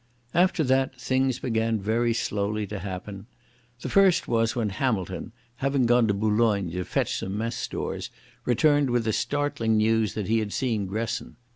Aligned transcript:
After 0.33 0.63
that 0.63 0.99
things 0.99 1.37
began 1.37 1.79
very 1.79 2.11
slowly 2.11 2.65
to 2.65 2.79
happen. 2.79 3.27
The 3.81 3.89
first 3.89 4.27
was 4.27 4.55
when 4.55 4.69
Hamilton, 4.69 5.31
having 5.57 5.85
gone 5.85 6.07
to 6.07 6.13
Boulogne 6.15 6.71
to 6.71 6.83
fetch 6.85 7.19
some 7.19 7.37
mess 7.37 7.55
stores, 7.55 8.09
returned 8.43 8.89
with 8.89 9.03
the 9.03 9.13
startling 9.13 9.77
news 9.77 10.15
that 10.15 10.25
he 10.27 10.39
had 10.39 10.53
seen 10.53 10.87
Gresson. 10.87 11.35